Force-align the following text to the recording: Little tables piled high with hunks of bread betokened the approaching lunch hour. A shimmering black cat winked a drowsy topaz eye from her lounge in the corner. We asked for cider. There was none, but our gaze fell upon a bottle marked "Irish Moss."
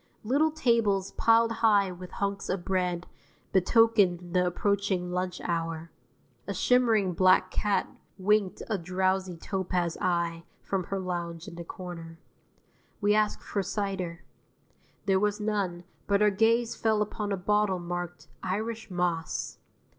Little 0.23 0.49
tables 0.49 1.11
piled 1.11 1.51
high 1.51 1.91
with 1.91 2.13
hunks 2.13 2.49
of 2.49 2.65
bread 2.65 3.05
betokened 3.51 4.33
the 4.33 4.47
approaching 4.47 5.11
lunch 5.11 5.39
hour. 5.43 5.91
A 6.47 6.55
shimmering 6.55 7.13
black 7.13 7.51
cat 7.51 7.87
winked 8.17 8.63
a 8.67 8.79
drowsy 8.79 9.37
topaz 9.37 9.99
eye 10.01 10.43
from 10.63 10.85
her 10.85 10.97
lounge 10.97 11.47
in 11.47 11.53
the 11.53 11.63
corner. 11.63 12.17
We 12.99 13.13
asked 13.13 13.43
for 13.43 13.61
cider. 13.61 14.23
There 15.05 15.19
was 15.19 15.39
none, 15.39 15.83
but 16.07 16.23
our 16.23 16.31
gaze 16.31 16.75
fell 16.75 17.03
upon 17.03 17.31
a 17.31 17.37
bottle 17.37 17.77
marked 17.77 18.27
"Irish 18.41 18.89
Moss." 18.89 19.59